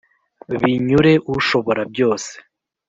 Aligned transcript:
binyure 0.59 1.13
ushobora 1.35 1.81
byose 1.91 2.31